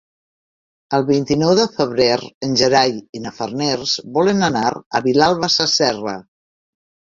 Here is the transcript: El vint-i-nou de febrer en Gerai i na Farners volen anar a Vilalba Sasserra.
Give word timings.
El 0.97 1.03
vint-i-nou 1.09 1.51
de 1.59 1.65
febrer 1.75 2.07
en 2.47 2.57
Gerai 2.63 2.97
i 3.19 3.23
na 3.27 3.35
Farners 3.41 3.95
volen 4.19 4.49
anar 4.51 4.67
a 4.79 5.05
Vilalba 5.11 5.53
Sasserra. 5.61 6.19